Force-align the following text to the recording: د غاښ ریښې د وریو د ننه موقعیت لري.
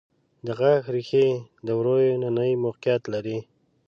د 0.45 0.47
غاښ 0.59 0.83
ریښې 0.95 1.27
د 1.65 1.67
وریو 1.79 2.17
د 2.17 2.21
ننه 2.35 2.45
موقعیت 2.65 3.03
لري. 3.13 3.39